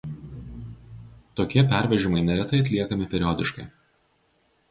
[1.41, 3.67] Tokie pervežimai neretai atliekami periodiškai.